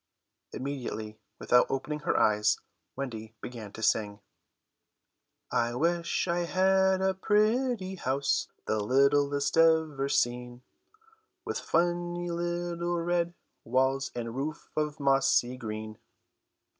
Immediately, 0.51 1.19
without 1.37 1.67
opening 1.69 1.99
her 1.99 2.17
eyes, 2.17 2.57
Wendy 2.95 3.35
began 3.39 3.71
to 3.73 3.83
sing: 3.83 4.19
"I 5.51 5.75
wish 5.75 6.27
I 6.27 6.39
had 6.45 7.01
a 7.03 7.13
pretty 7.13 7.97
house, 7.97 8.47
The 8.65 8.79
littlest 8.79 9.57
ever 9.57 10.09
seen, 10.09 10.63
With 11.45 11.59
funny 11.59 12.31
little 12.31 12.99
red 12.99 13.35
walls 13.63 14.09
And 14.15 14.35
roof 14.35 14.71
of 14.75 14.99
mossy 14.99 15.55
green." 15.55 15.99